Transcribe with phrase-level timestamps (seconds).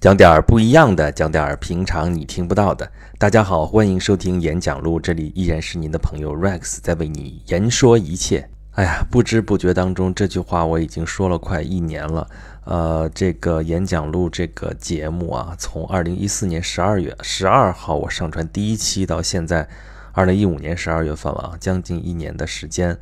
[0.00, 2.88] 讲点儿不一样的，讲点儿平常你听不到的。
[3.18, 8.48] 大家好，欢迎收听演讲录，这里依然是您的朋友 Rex 在为你言说一切。
[8.74, 12.30] 哎呀，不知不觉当中，这句话我已经说了快一年了。
[12.62, 19.68] 呃，这个演讲录这个节目啊，从二零一四年十二月十二号我上传第一期到现在，
[20.12, 22.96] 二零一五年十二月份了，将近一年的时间。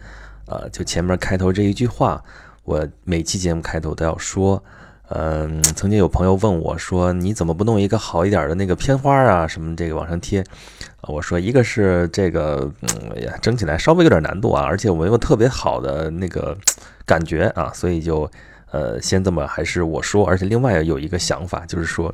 [0.47, 2.25] 呃，就前面开头这一句话，
[2.65, 4.65] 我每期节目开头都要说。
[5.09, 9.47] 嗯，曾经有朋友问我说：“你怎么不弄一个好一点的那个片花啊？
[9.47, 10.45] 什么这个往上贴？”
[11.06, 16.56] 我说：“一个是这个，嗯呀，整起来稍微有点难度啊，而且我没有特别好的那个
[17.05, 18.28] 感觉啊，所以就
[18.73, 20.27] 呃，先这么还是我说。
[20.27, 22.12] 而且另外有一个想法，就是说，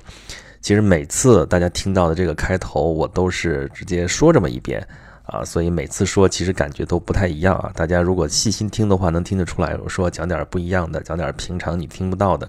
[0.60, 4.86] 其实每次大家听到的这个开头，我都是直接说这么一遍
[5.32, 7.72] 啊，所以每次说其实感觉都不太一样啊。
[7.74, 12.48] 大家如果细心听的话，能听得出来，我说讲点不一样的，讲点平常你听不到的。”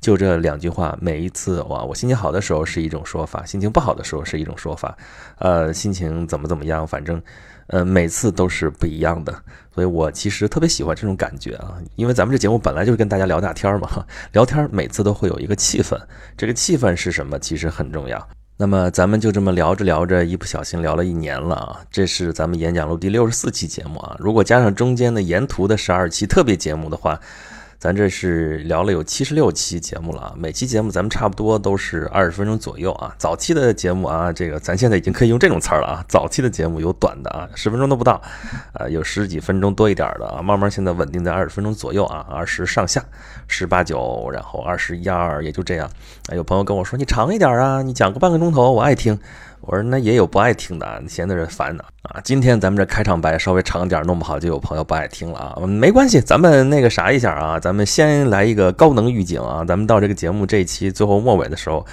[0.00, 4.94] 就这两句话，每一次哇，我心情好的时候是一种说法，心情不好的时候是一种说法，
[5.38, 7.22] 呃，心情怎么怎么样，反正，
[7.68, 9.32] 呃，每次都是不一样的，
[9.74, 15.98] 所以我其实特别喜欢这种感觉啊，因为咱们这节目本来就是跟大家聊大天嘛， 聊天每次都会有一个气氛，
[16.36, 18.28] 这个气氛是什么，其实很重要。
[18.56, 27.20] 那么咱们就这么聊着聊着，一不小心聊了一年了啊，这是咱们演讲录第六十四期节目啊，如果加上中间的沿途的十二期特别节目的话。
[27.78, 33.14] 咱这是聊了有七十六期节目了啊，每期节目咱们差不多都是二十分钟左右啊。
[33.18, 36.04] 早期的节目啊，这个咱现在已经可以用这种词儿了啊。
[36.08, 38.20] 早期的节目有短的啊，十分钟都不到，
[38.72, 40.40] 啊，有十几分钟多一点的啊。
[40.40, 43.04] 慢慢现在稳定在二十分钟左右啊，二十上下，
[43.48, 45.90] 十八九，然后二十一二，也就这样。
[46.32, 49.18] 有朋友跟我说，你长一点啊，你讲个半个钟头，我爱听。
[49.66, 52.20] 我说那也有不爱听的，闲的人烦的啊。
[52.22, 55.66] 今天咱们这开场白稍微长点，弄不好就有朋友不爱听了啊。
[55.66, 59.64] 没关系，咱们那个啥一下啊，咱们先来一个高能预警啊。
[59.64, 61.84] 咱们到这个节目这一期最后末尾的时候，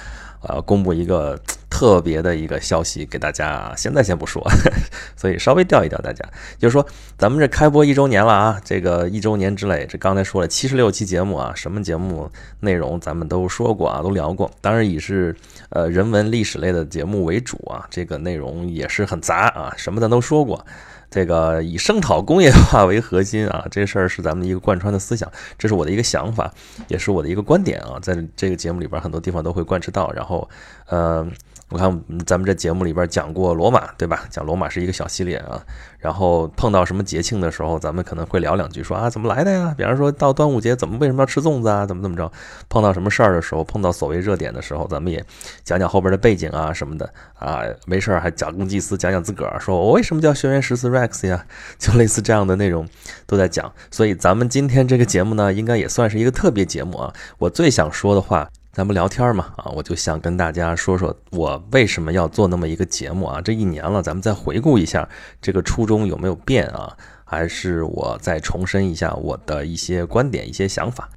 [0.42, 1.38] 呃，公布一个。
[1.82, 4.40] 特别的一个消息给大家，现在先不说，
[5.18, 6.24] 所以稍微吊一吊大家，
[6.56, 6.86] 就是说
[7.18, 12.30] 咱们这开播一周年了啊，这个一周年之类，这刚才说了七十六期节目啊，什么节目
[12.60, 15.34] 内容咱们都说过啊，都聊过，当然以是
[15.70, 20.64] 呃人文历史类的节目为主啊，这个内容也是很杂啊，什么咱都说过。
[21.10, 26.50] 这个以声讨工业化为核心啊，这事儿是咱们一个贯穿的思想，这是我的一个想法，
[26.88, 30.10] 也是我的一个观点啊，在这个节目里边很多地方都会贯彻到。
[30.12, 30.48] 然后，
[30.86, 31.26] 呃，
[31.72, 34.24] 我看咱们这节目里边讲过罗马，对吧？
[34.28, 35.58] 讲罗马是一个小系列啊。
[35.98, 39.74] 然后碰到什么节庆的时候，咱们可能会聊两句，说啊怎么来的呀？
[39.74, 41.86] 比方说到端午节，怎么为什么要吃粽子啊？
[41.86, 42.30] 怎么怎么着？
[42.68, 45.24] 碰到什么事儿的时候，碰到所谓热点的时候，咱们也
[45.64, 47.62] 讲讲后边的背景啊什么的啊。
[47.86, 51.46] 没事儿还假公济私，讲讲自个儿，说我为什么叫轩辕十四 Rex 呀？
[51.78, 52.86] 就类似这样的内容
[53.26, 53.72] 都在讲。
[53.90, 57.14] 所以咱们今天这个节目呢，应该也算是一个特别节目啊。
[57.38, 58.46] 我最想说的话。
[58.72, 63.38] 咱不聊天嘛啊，我就想跟大家说说我为什么要做那么一个节目啊？
[63.38, 65.06] 这一年了，咱们再回顾一下
[65.42, 66.96] 这个初衷有没有变啊？
[67.22, 71.10] 还是我再重申一下我的一些观点、一些想法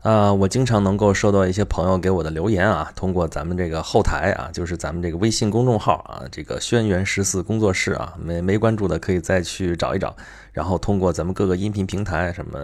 [0.00, 0.32] 啊？
[0.32, 10.16] 我经常能够收到一些朋友给我的留言啊，通过咱们这个后台啊，就是咱们这个微信公众号啊，这个轩辕十四工作室啊，没没关注的可以再去找一找，
[10.52, 12.58] 然后通过咱们各个音频平台什么。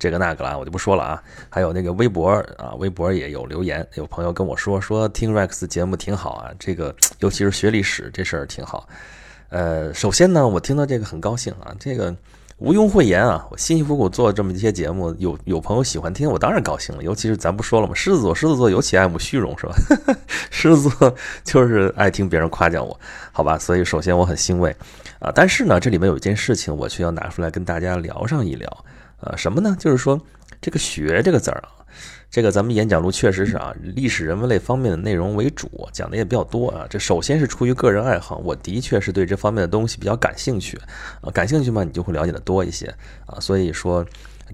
[0.00, 1.22] 这个那个了，我就不说了啊。
[1.50, 6.50] 还有那个微博啊，微博也有留言，有朋友跟我说说听 Rex 节目挺好啊。
[6.58, 8.88] 这个尤其是学历史这事儿挺好。
[9.50, 11.74] 呃，首先呢，我听到这个很高兴啊。
[11.78, 12.16] 这个
[12.58, 17.02] 毋庸讳言啊，我辛辛苦苦做这么一些节目，有有朋友喜欢听，我当然高兴了。
[17.02, 17.94] 尤其是咱不说了吗？
[17.94, 19.74] 狮子座，狮子座尤其爱慕虚荣，是吧？
[20.50, 22.98] 狮子座就是爱听别人夸奖我，
[23.32, 23.58] 好吧？
[23.58, 24.74] 所以首先我很欣慰
[25.18, 25.30] 啊。
[25.34, 28.84] 但是呢，这里面有一件事情，我却要拿出来跟大家聊上一聊。
[29.20, 29.76] 呃，什么呢？
[29.78, 30.20] 就是说，
[30.60, 31.84] 这个“学”这个字儿啊，
[32.30, 36.86] 这个咱们演讲录确实是啊，历史人文类方面的内容为主，讲的也比较多啊。
[36.88, 40.80] 这首先是出于个人爱好，我的确是对这方面的东西比较感兴趣
[41.20, 41.30] 啊。
[41.32, 42.86] 感兴趣嘛，你就会了解的多一些
[43.26, 43.38] 啊。
[43.40, 44.04] 所以说，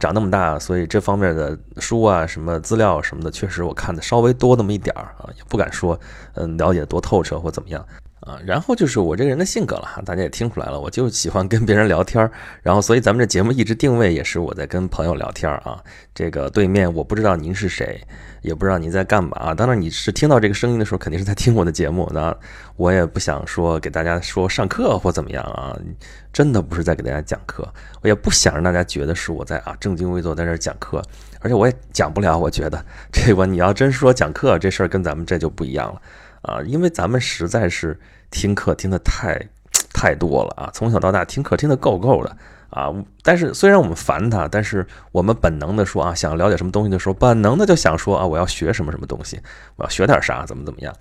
[0.01, 5.99] 长那么大，所以这方面的书啊、什么资料什么的，确实我看的稍微多那么一点儿啊，也不敢说
[6.35, 7.87] 嗯了解多透彻或怎么样。
[8.27, 12.29] 啊，然后就是我这个人的性格了，大家也听出来了，我就喜欢跟别人聊天儿，
[12.61, 15.81] 然后所以咱们这节目一直定位也是我在跟朋友聊天儿啊。
[16.13, 18.01] 这个对面我不知道您是谁，
[18.43, 19.55] 也不知道您在干嘛。
[19.55, 22.11] 当然你是听到这个声音的时候，肯定是在听我的节目。
[22.13, 22.37] 那
[22.75, 25.79] 我也不想说给大家说上课或怎么样啊，
[26.33, 31.01] 真的不是在给大家讲课，我也不想让大家觉得是我在啊正襟危坐在这讲课，
[31.39, 32.37] 而且我也讲不了。
[32.37, 36.03] 我觉得这个你要真说讲课这事儿跟咱们这就不一样了
[36.43, 37.97] 啊，因为咱们实在是。
[38.31, 39.41] 听课听的太
[39.93, 40.71] 太多了啊！
[40.73, 42.37] 从小到大听课听的够够的
[42.71, 42.93] 啊。
[43.23, 49.41] 但是虽然我们烦他，但是我们本能的说啊，想了解什么东西的时候，本能的就想说啊，我要学什么什么东西，
[49.77, 50.95] 我要学点啥，怎么怎么样。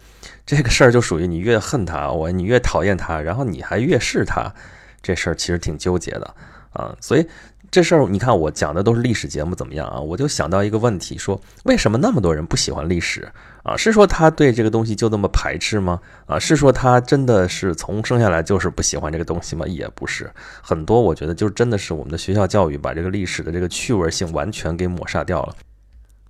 [0.46, 4.54] 这个事儿就属于你越恨他，我你越讨厌他，然后你还越是他，
[5.02, 6.34] 这事儿其实挺纠结的
[6.72, 6.96] 啊。
[7.02, 7.28] 所以。
[7.72, 10.00] 这事儿你看，我讲的都是历史节目，怎么样啊？
[10.00, 13.28] 我就想到一个问题，说为什么那么多人不喜欢历史
[13.64, 13.76] 啊？
[13.76, 16.00] 是说他对这个东西就那么排斥吗？
[16.26, 19.66] 啊，是说他真的是从生下来就是不喜欢这个东西吗？
[19.68, 20.32] 也不是，
[20.62, 25.56] 很多我觉得就真的是我们的学校教育把这个历史的这个趣味性完全给抹杀掉了。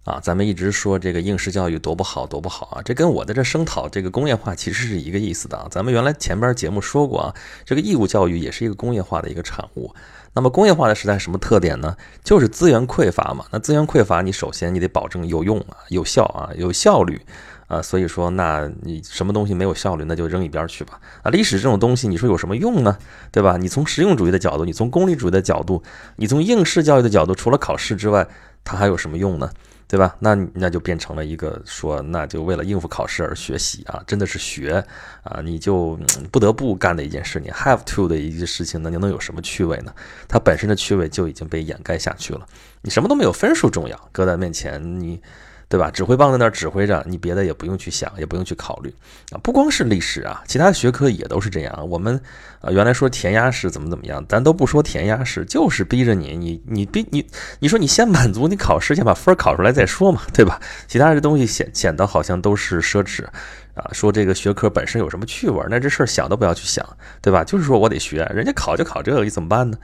[0.06, 2.82] 啊，咱们一直说这个应试教育多不好，多不好啊！
[2.84, 5.68] 这跟我在这声讨这个工业化其实是一个意思的啊。
[5.72, 7.36] 咱们原来前边节目说过啊，
[7.66, 9.92] 这个义务教育也是一个工业化的一个产物。
[10.36, 11.96] 那么工业化的时代什么特点呢？
[12.22, 13.46] 就是资源匮乏嘛。
[13.52, 17.22] 那资源匮乏，你首先你得保证有用啊、有效啊、有效率
[17.68, 17.82] 啊。
[17.82, 21.00] 所以说，那你什么东西没有效率，那就扔一边去吧。
[21.24, 22.98] 啊，历史这种东西，你说有什么用呢？
[23.32, 23.56] 对吧？
[23.56, 25.82] 你从实用主义的角度，你从功利主义的角度，
[26.18, 28.28] 你从应试教育的角度，除了考试之外，
[28.66, 29.50] 它还有什么用呢？
[29.88, 30.16] 对吧？
[30.20, 34.84] 那那就变成了一个说，那就为了应付考试而学习啊，真的是学
[35.24, 35.98] 啊，你就
[36.32, 39.94] 不得不干的一件事，你 have to 的一件事情，那你能有什么趣味呢？
[40.28, 42.46] 它本身的趣味就已经被掩盖下去了，
[42.82, 45.22] 你什么都没有，分数重要，搁在面前你。
[45.68, 45.90] 对吧？
[45.90, 48.94] 指挥棒在那儿指挥着，你别的也不用去想，也不用去考虑
[49.32, 49.40] 啊。
[49.42, 51.90] 不光是历史啊，其他学科也都是这样。
[51.90, 52.22] 我们
[52.62, 57.26] 啊，原来说填鸭式怎么怎么样，咱都不说填鸭式，就是逼着你，你你逼你，
[57.60, 60.62] 你说你先满足你考试，先把分考出来再说嘛，对吧？
[60.88, 63.26] 其他的东西显显得好像都是奢侈
[63.74, 63.90] 啊。
[63.92, 66.86] 说这个学科本身有什么趣味，那这事儿想都不要去想，
[67.22, 67.44] 对吧？
[67.44, 69.78] 就是说我得学，人家考就考这个，你怎么办呢？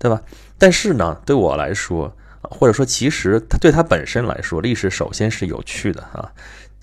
[0.00, 0.20] 对吧？
[0.58, 2.12] 但是呢，对我来说。
[2.42, 6.32] 或者说，其实它对它本身来说，历史首先是有趣的啊，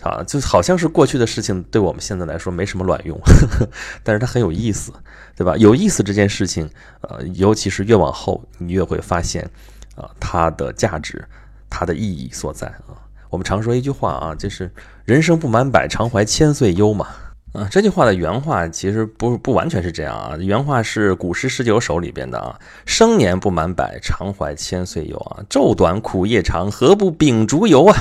[0.02, 3.70] 啊，就好像是过去的事情，对我们现在来说没什么卵用呵呵，
[4.04, 4.92] 但是它很有意思，
[5.36, 5.56] 对吧？
[5.58, 6.70] 有意思这件事情，
[7.02, 9.50] 呃，尤其是越往后，你越会发现，
[9.96, 11.28] 啊，它的价值，
[11.70, 13.00] 它的意义所在啊。
[13.30, 14.72] 我们常说一句话啊，就是
[15.04, 17.08] “人生不满百，常怀千岁忧”嘛。
[17.56, 20.36] 啊，这句话的原话其实不不完全是这样啊。
[20.38, 25.40] 原话是《古诗十九首》里边的啊，“生年不满百，常怀千岁忧啊。
[25.50, 27.96] 昼短苦夜长，何不秉烛游啊？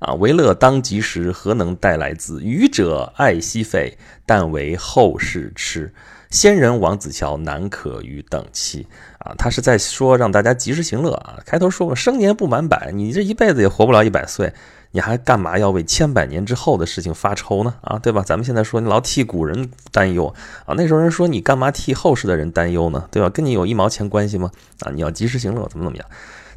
[0.00, 2.42] 啊，为乐当及时，何能待来自？
[2.42, 5.94] 愚者爱惜费，但为后世痴。
[6.28, 8.86] 仙人王子乔，难可与等期。”
[9.24, 11.38] 啊，他是在说让大家及时行乐啊。
[11.46, 14.52] 开头说过“生年不满百”，你这一辈子也活不了一百岁。
[14.92, 17.74] 你还干嘛要为千百年之后的事情发愁呢？
[17.82, 18.22] 啊，对吧？
[18.22, 20.34] 咱们现在说你老替古人担忧
[20.66, 23.08] 啊，那时候人说你干嘛替后世的人担忧呢？
[23.10, 23.30] 对吧？
[23.30, 24.50] 跟你有一毛钱关系吗？
[24.80, 26.06] 啊，你要及时行乐，怎么怎么样？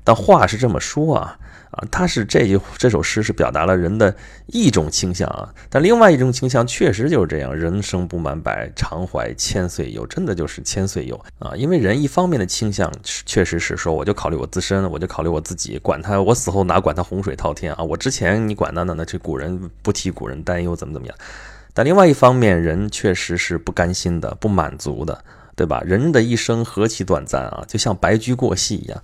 [0.03, 1.37] 但话是这么说啊。
[1.73, 4.15] 啊，他是这句这首诗是表达了人的
[4.47, 11.55] 一种倾向啊，但另外一种倾向确实就是这样，人生不满百，常怀千岁忧，真的就是千岁忧啊。
[11.55, 21.15] 因为人一方面的倾向确实是说，我就考虑我自身，我就考虑我自己，管他我死后哪管他洪水滔天啊，我之前你管他呢，那这古人不替古人担忧怎么怎么样。
[21.73, 25.23] 但另外一方面，人确实是不甘心的，不满足的，
[25.55, 25.81] 对吧？
[25.83, 29.01] 人的一生何其短暂啊，就像白驹过隙一样。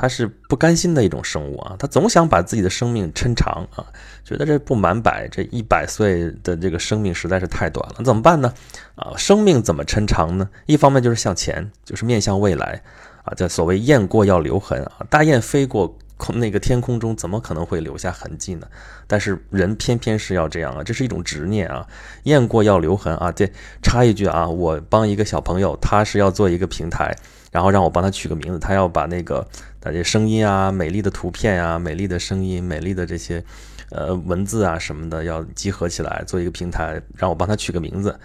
[0.00, 3.84] 他是不甘心的一种生物啊，他总想把自己的生命抻长啊，
[4.24, 8.54] 觉得这不满百，这一百岁的这个生命实在是太短了，怎么办呢？
[8.94, 10.48] 啊，生命怎么抻长呢？
[10.66, 12.80] 一方面就是向前，就是面向未来
[13.24, 18.68] 啊，叫所谓雁过要留痕啊，大雁飞过空那个天空中，怎么可能会留下痕迹呢？
[19.06, 21.86] 但是人偏偏是要这样啊，这是一种执念啊，
[22.24, 23.32] 雁过要留痕啊。
[23.32, 23.50] 这
[23.82, 27.16] 插一句啊，我帮一个小朋友，他是要做一个平台。
[27.50, 29.48] 然后让我帮他取个名字，他要把那个
[29.82, 33.42] 那些声音啊、美丽的图片啊、美丽的声音、美丽的这些
[33.88, 38.20] 呃文字啊什么的，要集合起来做一个平台，让我帮他取个名字。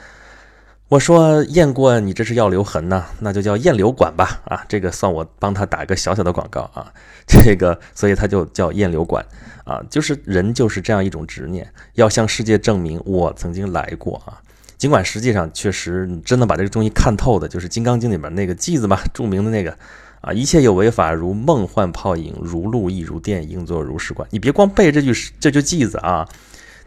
[0.93, 4.43] 我说雁过，你这是要留痕呢，那就叫雁留馆吧。
[4.45, 6.93] 啊，这个算我帮他打一个小小的广告啊。
[7.25, 9.25] 这个，所以他就叫雁留馆
[9.63, 9.81] 啊。
[9.89, 14.37] 就是人就是这样一种执念，要向世界证明我曾经来过啊。
[14.77, 19.75] 尽管实际上确实，你真的把这个东西看透的，就是《金刚经》里面那个偈子嘛，著名的那个
[20.21, 24.29] 啊，一切有为法，如梦幻泡影，如露亦如电，应作如是观。
[24.29, 26.29] 你别光背这句这句偈子啊，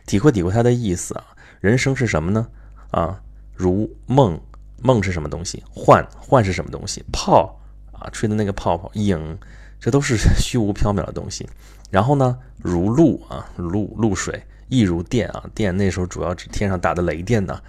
[0.07, 1.25] 体会体会它的意思啊。
[1.59, 2.47] 人生是什么呢？
[2.93, 3.21] 啊，
[3.57, 4.39] 如梦，
[4.83, 5.65] 梦是什么东西？
[5.71, 7.05] 幻，幻是什么东西？
[7.11, 7.59] 泡
[7.93, 9.39] 啊，吹的那个泡泡，影，
[9.81, 11.49] 这都是 虚无缥缈的东西。
[11.91, 14.43] 然后呢，如露啊，露露水。
[14.69, 17.63] 亦如电啊，电那时候主要指天上打的雷电呢，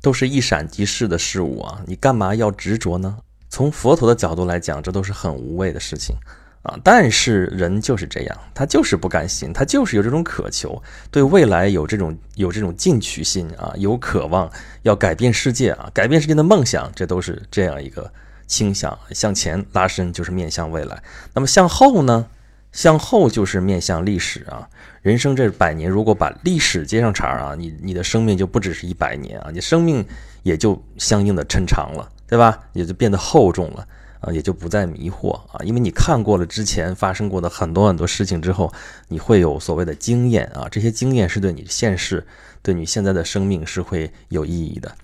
[0.00, 3.18] 都是一闪即逝的事物啊，你干嘛要执着呢？
[3.48, 6.14] 从佛陀的角度来讲，这都是很无谓的事情
[6.62, 6.78] 啊。
[6.82, 14.50] 但是人就是这样，他就是不甘心，他就是有这种渴求，对未来有这种有这种进取心啊，有渴望
[14.82, 18.12] 要改变世界啊，改变世界的梦想，这都是这样一个
[18.46, 21.02] 倾向，向前拉伸就是面向未来。
[21.34, 22.26] 那么向后呢？
[22.70, 24.68] 向后就是面向历史啊。
[25.00, 30.06] 人生这百年，如果把历史接上茬啊，你你的生命就不只是一百年啊，你生命
[30.42, 32.58] 也就相应的抻长了，对吧？
[32.74, 33.86] 也就变得厚重了
[34.20, 38.72] 啊，也就不再迷惑啊，因为你看过了之前发生过的很多很多事情之后，
[39.08, 42.26] 你会有所谓的经验啊，这些经验是对你现世、
[42.62, 44.94] 对你现在的生命是会有意义的。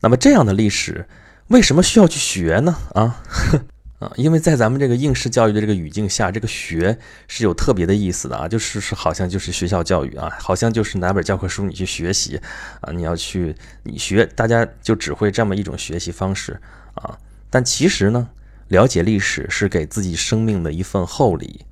[0.00, 1.06] 那么这样的历史，
[1.48, 2.76] 为什么需要去学呢？
[2.94, 3.22] 啊？
[4.00, 12.38] 啊，因为在咱们这个应试教育的这个语境下，这个学是有特别的意思的啊，就是是好像就是学校教育啊，好像就是拿本教科书你去学习
[12.80, 13.54] 啊，你要去
[13.84, 16.60] 你学，大家就只会这么一种学习方式
[16.94, 17.16] 啊。
[17.48, 18.28] 但其实呢，
[18.74, 21.64] 了解历史是给自己生命的一份厚礼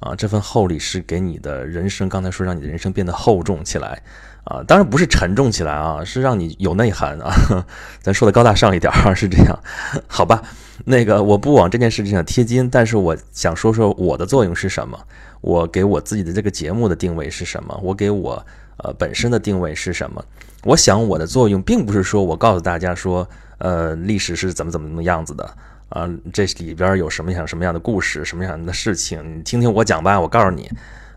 [0.00, 4.02] 啊，这份厚礼是给你的人生，刚才说让你的人生变得厚重起来
[4.44, 7.32] 啊，当然不是沉重起来啊，是让你有内涵啊。
[8.02, 9.58] 咱说的高大上一点是这样，
[10.06, 10.42] 好吧？
[10.84, 14.98] 那个我不往这件事情上贴金，但是我想说说我的作用是什么，
[15.40, 18.44] 我给我自己的这个节目的定位是什么，我给我
[18.78, 20.24] 呃本身的定位是什么？
[20.64, 25.54] 我想我的作用并不是说我告诉大家说，呃，历史是怎么怎么怎么样子的
[25.90, 30.68] 啊，这里边有什么样什么样的故事，什么样的事情，你听听我讲吧，我告诉你。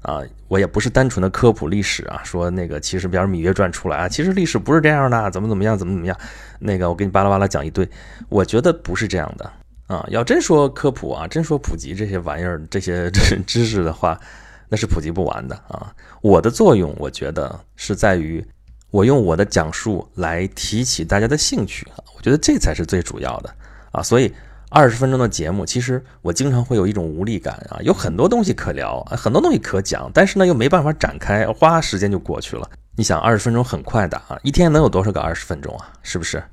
[0.04, 6.18] 啊，我也不是单纯的科普历史啊，说那个其实比如《芈月传》出来啊，其实历史不是这样的，怎么怎么样，怎么怎么样，
[6.60, 7.90] 那个我给你巴拉巴拉讲一堆，
[8.28, 9.50] 我觉得不是这样的
[9.88, 10.06] 啊。
[10.10, 13.10] 要真说科普啊，真说普及这些玩意儿、这些
[13.48, 14.20] 知识的话，
[14.68, 15.96] 那是普及不完的啊。
[16.22, 18.46] 我的作用，我觉得是在于
[18.92, 23.56] 我用我的讲述来提起大家的兴趣啊，我觉得这才是最主要的
[23.94, 24.34] 啊，所以。
[24.76, 32.68] 二十分钟的节目，其实我经常会有一种无力感啊，有很多东西可聊，很多东西可讲，但是呢又没办法展开，花，时间就过去了。
[32.96, 35.94] 你想，二十分钟很快的啊，一天能有多少个二十分钟啊？
[36.02, 36.44] 是不是？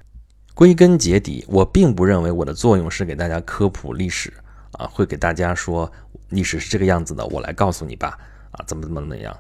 [0.53, 4.31] 归根结底，我并不认为我的作用是给大家科普历史
[4.73, 5.91] 啊，会给大家说
[6.29, 8.19] 历史是这个样子的，我来告诉你吧，
[8.51, 9.35] 啊，怎么怎么怎么样。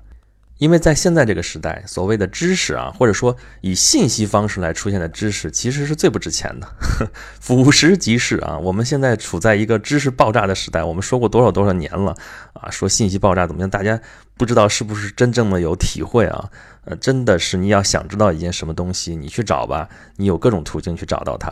[0.61, 6.69] 因为在现在这个时代，所谓的知识啊，或者说以信息方式来出现的知识，其实是最不值钱的。
[7.41, 10.85] 俯拾即是啊，我们现在处在一个知识爆炸的时代。
[10.85, 12.15] 我们说过多少多少年了
[12.53, 13.71] 啊，说信息爆炸怎么样？
[13.71, 13.99] 大家
[14.37, 16.51] 不知道是不是真正的有体会啊？
[16.85, 21.51] 呃，真的是你要想知道一件什么东西，你去找吧，你有各种途径去找到它。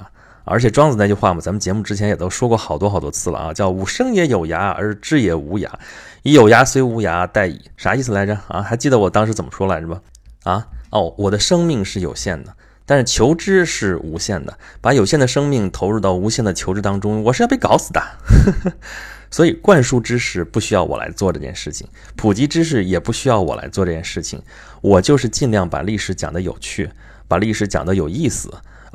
[0.49, 5.69] 而且庄子那句话嘛，咱们节目之前也都说过好多好多次了啊，叫“吾生也有涯，而知也无涯。
[6.23, 8.63] 以有涯虽无涯，殆矣。”啥意思来着啊？
[8.63, 10.01] 还记得我当时怎么说来着吗？
[10.45, 12.55] 啊，哦，我的生命是有限的，
[12.87, 14.59] 但是求知是无限的。
[14.81, 18.03] 把有限的生命投入到无限的求知当中，我是要被搞死的。
[19.31, 21.87] 所以灌输知识不需要我来做这件事情，
[22.17, 24.41] 普及知识也不需要我来做这件事情。
[24.81, 26.89] 我就是尽量把历史讲得有趣，
[27.29, 28.51] 把历史讲得有意思。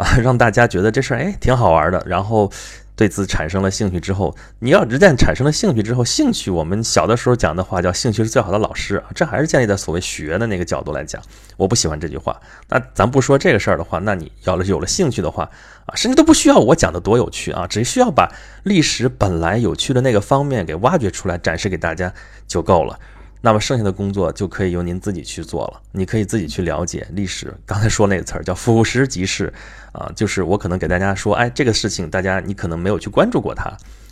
[0.22, 2.52] 让大家觉得这事儿哎挺好玩的，然后
[2.96, 11.22] 对此产生了兴趣之后，你要一旦产生了兴趣之后，兴趣我们小的时候讲的话叫兴趣是最好的老师，这还是建立在所谓学的那个角度来讲。
[11.58, 12.40] 我不喜欢这句话。
[12.70, 15.50] 那咱不说这个事儿的话，那你要有了兴趣的话
[15.86, 18.32] 啊，甚至都不需要我讲的多有趣啊，只需要把
[18.64, 22.14] 历史本来有趣的那个方面给挖掘出来，展示给大家
[22.48, 23.00] 就够了。
[23.46, 25.82] 那么剩下的工作就可以由您自己去做了。
[25.92, 27.54] 你可以自己去了解历史。
[27.66, 29.52] 刚才说那个词儿叫“俯拾即是”，
[29.92, 33.70] 啊，就是我可能给大家说，哎，这个事情大家你可能没有去关注过它，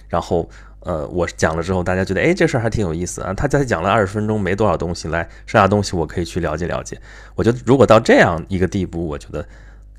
[0.09, 0.50] 然后
[0.81, 3.33] 呃，我讲了之后，大家觉得哎，这事儿还挺有意思啊。
[3.33, 7.00] 他才讲了二十分钟，没多少东西，来剩下东西我可以去了解了解。
[7.35, 9.47] 我觉得如果到这样一个地步，我觉得。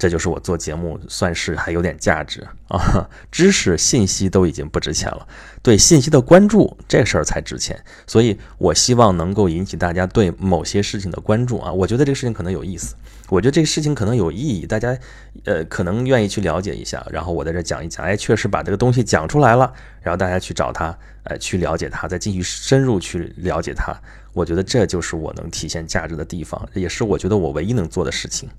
[0.03, 5.25] 这就是我做节目算是还有点价值啊， 知识信息都已经不值钱了，
[5.63, 12.97] 对信息的关注这事儿才值钱，所以我希望能够引起大家对某些事情的关注啊，我觉得这个事情可能有意思，
[13.29, 14.99] 我觉得这个事情可能有意义，大家
[15.45, 23.95] 呃可能愿意去了解一下，然后我在这讲一讲，哎，确实把这个东西讲出来了，然后大家去找他，呃，去了解他，再继续深入去了解他，
[24.33, 28.51] 我觉得这就是我能体现价值的地方，也是我觉得我唯一能做的事情。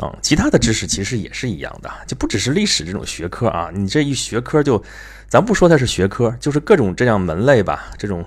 [0.00, 3.70] 啊，其他的知识其实也是一样的，就不只是历史这种学科啊。
[3.72, 4.82] 你这一学科就，
[5.28, 8.24] 咱不说它是学科，就是各种这样门类吧，这种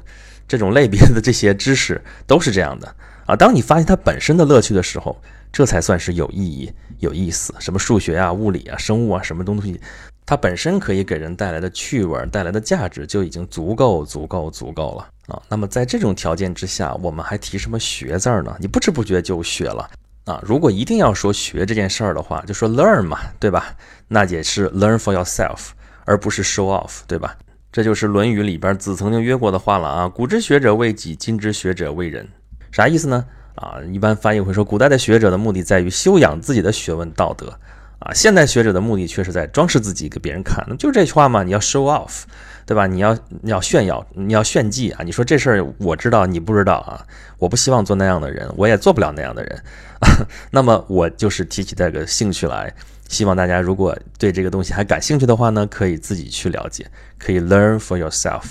[0.47, 3.35] 这种类别的这些知识都是这样的啊。
[3.35, 5.19] 当你发现它本身的乐趣的时候，
[5.51, 7.53] 这才算是有意义、有意思。
[7.59, 9.81] 什么数学啊、物理啊、生物啊，什么东西，
[10.27, 15.41] 它本身可以给人带来的趣味、带来的价值就已经足够、足够、足够了啊。
[15.49, 18.55] 那么在这种条件之下，我们还提什么学字儿呢？
[18.59, 19.89] 你不知不觉就学了。
[20.25, 23.75] 啊，如果一定要说学这件事儿的话，就说 learn 嘛，对吧？
[24.07, 25.71] 那也是 learn for yourself，
[26.05, 27.35] 而不是 show off，对吧？
[27.71, 30.07] 这就是《论语》里边子曾经约过的话了啊。
[30.07, 32.27] 古之学者为己，今之学者为人，
[32.71, 33.25] 啥意思呢？
[33.55, 37.59] 啊，一般翻译会说，古代的学者的目的在于修养自己的学问道德
[38.03, 38.13] 啊。
[38.13, 42.23] 现代学者的目的却是在装饰自己给别人看，那就是这句话嘛，你要 show off，
[42.65, 42.87] 对吧？
[42.87, 45.01] 你要你要炫耀，你要炫技啊！
[45.03, 47.05] 你说这事儿我知道，你不知道啊？
[47.37, 49.63] 我不希望做那样的人，我也做不了那样的人。
[50.51, 52.73] 那么我就是提起这个兴趣来，
[53.09, 56.85] 希望大家如果对这个东西还感兴趣的话呢，可以自己去了解，
[57.17, 58.43] 可以 learn for yourself。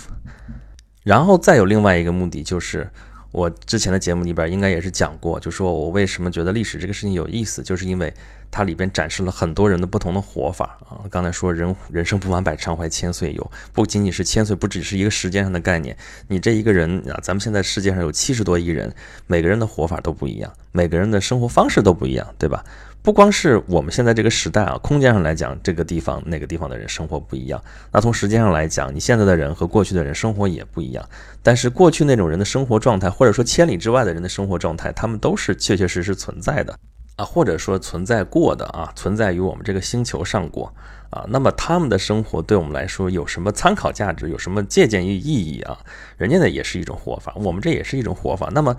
[1.02, 2.90] 然后再有另外一个目的就是。
[3.32, 8.12] 我之前的节目里边应该也是讲过，就说我为什么觉得历史这个事情有意思，就是因为
[8.50, 11.00] 它里边展示了很多人的不同的活法啊。
[11.10, 15.96] 刚才说人人生不满百，常怀千岁忧，不仅仅是千岁，不只是一个时间上的概念。
[16.28, 18.94] 你这一个人啊，咱们现在世界上有七十多亿人，
[19.26, 22.62] 每个人的活法都不一样，每个人的生活方式都不一样，对吧？
[23.02, 27.60] 不光是我们现在这个时代啊，空间上来讲，这个地方那个地方的人生活不一样。
[27.90, 31.04] 那从时间上来讲，你现在的人和过去的人生活也不一样。
[31.42, 36.78] 但是过去那种人的生活状态，或者说千里之外的人的生活状态，他们都是确确实实存在的
[37.16, 40.72] 啊，或者说存在过的啊，存在于我们这个星球上过
[41.10, 41.26] 啊。
[41.28, 44.30] 那么他们的生活对我们来说有什么参考价值？
[44.30, 45.76] 有什么借鉴意意义啊？
[46.16, 48.48] 人家呢也是一种活法，我们这也是一种活法。
[48.52, 48.76] 那么。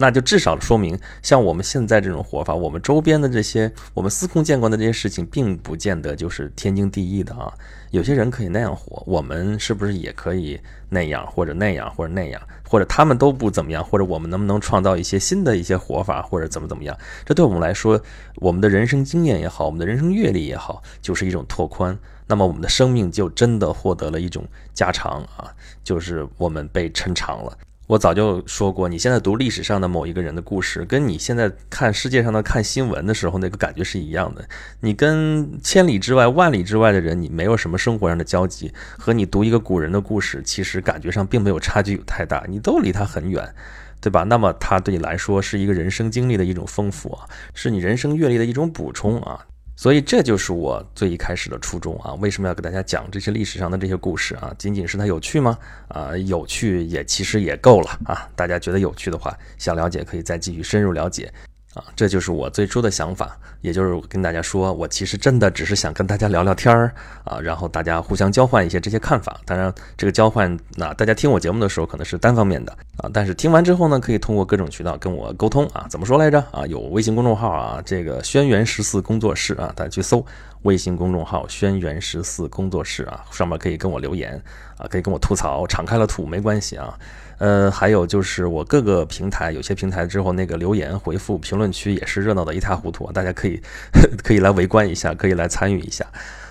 [0.00, 7.52] 那就至少说明，像我们现在这种活法，我们周边的这些，我们司空见惯的这些事情，并不见得就是天经地义的啊。
[7.90, 16.96] 有些人可以那样活，我们是不是也可以那样，或者那样，或者那样，或者他们都不怎么样，或者我们能不能创造一些新的一些活法，或者怎么怎么样？
[17.26, 18.00] 这对我们来说，
[18.36, 21.98] 我们的人生经验也好，我们的人生阅历也好，就是一种拓宽。
[22.26, 25.52] 那么我们的生命就真的获得了一种加长啊，
[25.84, 27.52] 就是我们被抻长了。
[27.90, 34.48] 我早就说过，你现在读历史上的某一个人的故事，跟你现在看世界上的看新闻的时候那个感觉是一样的。
[34.78, 43.52] 你跟千里之外、万里之外的人，你没有什么生活上的交集，和你读一个古人的故事，其实感觉上并没有差距有太大，你都离他很远，
[44.00, 44.22] 对吧？
[44.22, 49.46] 那么他对你来说是一个人生经历的一种丰富啊，是你人生阅历的一种补充啊。
[49.80, 52.12] 所以这就是我最一开始的初衷啊！
[52.20, 54.54] 为什么要给大家讲这些历史上的这些故事啊？
[54.58, 55.56] 仅仅是它有趣吗？
[55.88, 58.28] 啊，有趣也其实也够了啊！
[58.36, 61.32] 大家觉得有趣的话，想了解可以再继续深入了解。
[61.74, 66.92] 啊，这就是我最初的想法，也就是跟大家说，我其实真的只是想跟大家聊聊天儿
[67.22, 69.40] 啊，然后大家互相交换一些这些看法。
[69.44, 75.86] 当然，这个交换，那大家听我节目的时候可能是单方面的啊，但是听完之后呢，可以通过各种渠道跟我沟通啊。
[75.88, 76.66] 怎么说来着啊？
[76.66, 80.26] 有微信公众号啊，这个轩辕十四工作室啊，大家去搜
[80.62, 84.42] 微信公众号轩辕十四工作室啊，上面可以跟我留言
[84.76, 86.98] 啊，可以跟我吐槽，敞开了吐没关系啊。
[87.40, 93.58] 呃，还有就是我各个平台，有些平台之后那个留言回复评论区也是热闹的一塌糊涂，大家可以
[94.22, 96.06] 可以来围观一下，可以来参与一下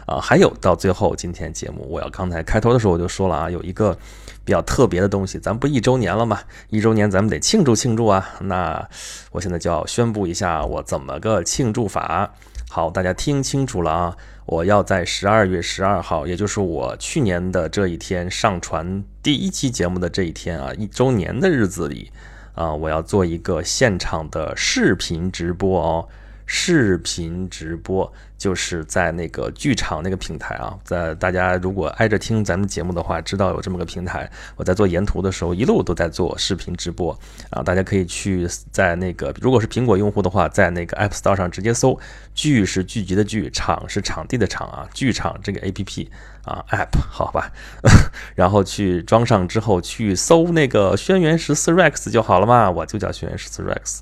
[0.08, 0.20] 啊。
[0.20, 3.96] 还有到最后今天节目，我要刚才开头的时候我就说了啊，有一个
[4.44, 6.40] 比较特别的东西，咱不一周年了嘛，
[6.72, 8.28] 一周年咱们得庆祝庆祝啊。
[8.42, 8.90] 那
[9.32, 12.34] 我现在就要宣布一下我怎么个庆祝法。
[12.68, 14.18] 好，大家听清楚了啊。
[14.52, 22.12] 我要在十二月十二号，也就是我去年的这一天上传第一期节目的这一天啊，一周年的日子里，
[22.56, 26.10] 啊，我要做一个现场的视频直播哦。
[26.52, 34.28] 视频直播就是在那个剧场那个平台啊，在大家如果挨着听咱们节目的话，知道有这么个平台。
[34.56, 37.16] 我在做沿途的时候，一路都在做视频直播
[37.52, 42.00] 啊，大家可以去在那个，如果是苹果用户的话，在那个 App Store 上直接搜
[42.34, 46.08] “剧”是聚集的剧，场是场地的场啊，剧场这个 APP
[46.46, 47.52] 啊 App 好吧，
[48.34, 54.00] 然后去装上之后去搜那个轩辕十四 Rex 就好了嘛，我就叫轩辕十四 Rex。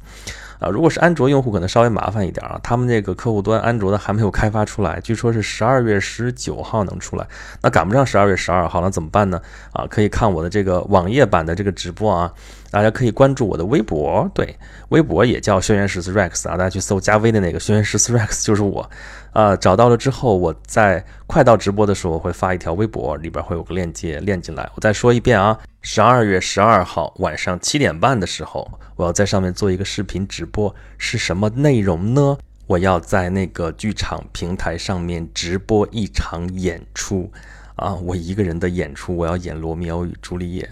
[0.59, 2.59] 啊，如果是安卓用户，可能稍微麻烦一点啊。
[2.63, 7.27] 他们那个客户端安卓的还没有开发出来，据说是十二月十九号能出来，
[7.61, 9.41] 那赶不上十二月十二号，那怎么办呢？
[9.71, 12.33] 啊，可以看我的这个网页版的这个直播啊。
[12.69, 14.57] 大家可以关注我的微博，对，
[14.89, 18.89] 微博也叫轩辕十四 Rex 啊，大家去搜加微的那个轩辕十四 Rex 就是我，
[19.31, 24.69] 啊，找到了之后，我在快到直播的时候会发一条微博，里边会有个链接链进来。
[24.75, 32.37] 我再说一遍啊，十二月十二号晚上七点半的时候，我要在上面做一个视频直播，是什么内容呢？
[32.67, 37.31] 我要在那个剧场平台上面直播一场演出，
[37.77, 40.69] 啊，我一个人的演出，我要演罗密欧与朱丽叶。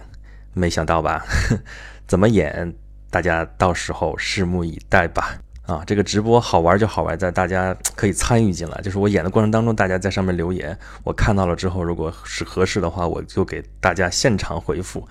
[0.56, 1.24] 没想到吧？
[2.08, 2.74] 怎么演？
[3.12, 5.38] 大家到时候拭目以待吧。
[5.66, 15.08] 啊，这个直播好玩就好玩在大家可以参与进来，就是我演的过程当中，大家在上面留言，我看到了之后，如果是合适的话，我就给大家现场回复，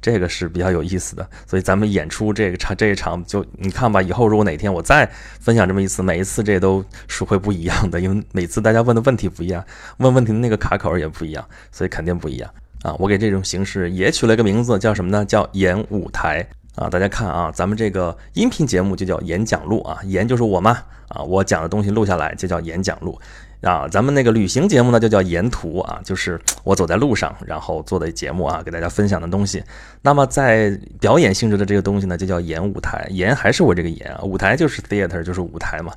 [0.00, 1.28] 这个是比较有意思的。
[1.46, 5.06] 所以咱们演出这个场这一场，就你看吧，以后如果哪天我再
[5.40, 9.62] 分享这么一次，每一次这都是会不一样的，因为每次大家问的问题不一样，
[9.98, 12.50] 问问题的那个卡口也不一样，所以肯定不一样。
[12.82, 15.24] 啊，我给这种形式也取了一个名字，叫什么呢？
[15.24, 23.18] 叫演舞台啊，大家看啊，咱们这个音频节目就叫演讲录啊，演就是我嘛啊，我讲的东西录下来就叫演讲录
[23.62, 23.88] 啊。
[23.88, 29.60] 咱们那个旅行节目呢就叫沿途啊，就是我走在路上然后做的节目啊，给大家分享的东西。
[30.00, 35.92] 那么在表演性质的这个东西呢，就叫演舞台，演还是我这个演啊，舞台就是 theater 就是舞台嘛。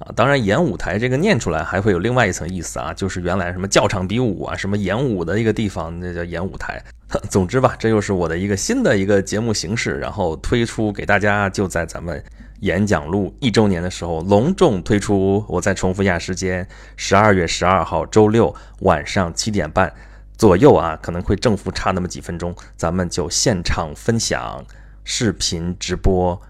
[0.00, 6.82] 啊，当然，演舞台这个念出来还会有另外一层意思啊，就是原来什么教场比武啊，什么演武的一个地方，那叫演舞台。
[7.28, 12.22] 总之吧，这又是我的一个新的一个节目形式，然后推出给大家，就在咱们
[12.60, 15.44] 演讲录一周年的时候隆重推出。
[15.46, 19.92] 我再重复一下时间：十二月十二号周六晚上七点半
[20.38, 24.64] 左右啊，可能会正负差那么几分钟，咱们就现场分享
[25.04, 26.34] 视频直播。《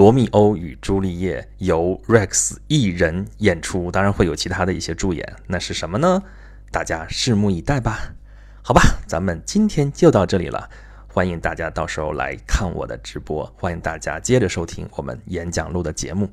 [0.00, 6.22] 罗密欧与朱丽叶》由 Rex 一人演出，当然会有其他的一些助演，那是什么呢？
[6.70, 8.14] 大家拭目以待吧。
[8.62, 10.70] 好吧，咱们今天就到这里了，
[11.06, 16.30] 欢迎大家到时候来看我的直播，欢迎大家接着收听我们演讲录的节目，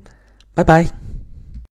[0.54, 0.86] 拜拜。